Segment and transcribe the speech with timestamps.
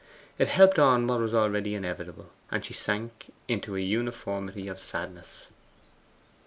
[0.39, 5.49] It helped on what was already inevitable, and she sank into a uniformity of sadness.